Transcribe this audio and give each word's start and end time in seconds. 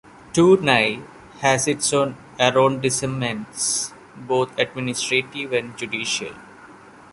Tournai 0.33 0.99
has 1.41 1.67
its 1.67 1.93
own 1.93 2.15
arrondissements, 2.39 3.93
both 4.27 4.57
administrative 4.57 5.53
and 5.53 5.77
judicial. 5.77 6.33